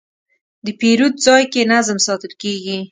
[0.65, 2.77] د پیرود ځای کې نظم ساتل کېږي.